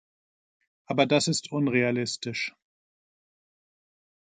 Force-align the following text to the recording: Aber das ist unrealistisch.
Aber 0.87 1.05
das 1.05 1.27
ist 1.27 1.51
unrealistisch. 1.51 2.55